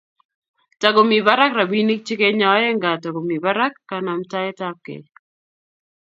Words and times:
takomii 0.81 1.21
barak 1.27 1.51
rapinik 1.59 2.01
chekenyoe 2.07 2.67
ngaa 2.77 3.01
takomii 3.03 3.43
barak 3.45 3.73
kanamtaet 3.89 4.59
ab 4.67 4.77
kei 4.85 5.03